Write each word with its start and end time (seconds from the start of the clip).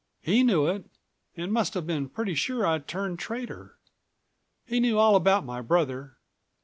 He 0.19 0.41
knew 0.41 0.65
it, 0.65 0.85
and 1.37 1.53
must 1.53 1.75
have 1.75 1.85
been 1.85 2.09
pretty 2.09 2.33
sure 2.33 2.65
I'd 2.65 2.87
turned 2.87 3.19
traitor. 3.19 3.77
He 4.65 4.79
knew 4.79 4.97
all 4.97 5.15
about 5.15 5.45
my 5.45 5.61
brother. 5.61 6.17